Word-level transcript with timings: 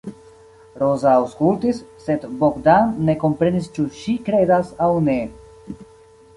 Roza 0.83 1.11
aŭskultis, 1.17 1.81
sed 2.05 2.25
Bogdan 2.41 2.91
ne 3.11 3.17
komprenis 3.27 3.71
ĉu 3.79 3.87
ŝi 4.01 4.19
kredas 4.31 4.75
aŭ 4.89 4.93
ne. 5.11 5.19